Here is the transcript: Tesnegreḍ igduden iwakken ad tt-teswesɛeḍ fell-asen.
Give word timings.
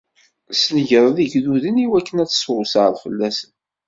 Tesnegreḍ 0.49 1.17
igduden 1.25 1.81
iwakken 1.85 2.21
ad 2.23 2.29
tt-teswesɛeḍ 2.29 2.95
fell-asen. 3.03 3.51